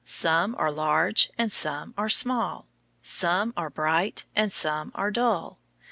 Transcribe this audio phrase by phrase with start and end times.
[0.03, 2.65] Some are large and some are small.
[3.03, 5.59] Some are bright and some are dull.